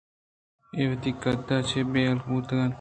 اے 0.75 0.83
وتی 0.91 1.11
قدّءَ 1.21 1.65
چہ 1.69 1.79
بے 1.91 2.01
حیال 2.03 2.19
بوتگ 2.25 2.57
اَنت 2.61 2.69